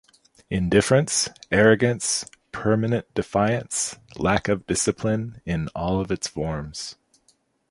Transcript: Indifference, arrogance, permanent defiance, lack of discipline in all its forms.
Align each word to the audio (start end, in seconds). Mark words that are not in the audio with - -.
Indifference, 0.49 1.29
arrogance, 1.51 2.25
permanent 2.51 3.13
defiance, 3.13 3.99
lack 4.17 4.47
of 4.47 4.65
discipline 4.65 5.41
in 5.45 5.67
all 5.75 6.01
its 6.11 6.27
forms. 6.27 6.95